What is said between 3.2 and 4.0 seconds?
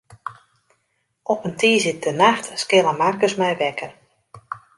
my wekker.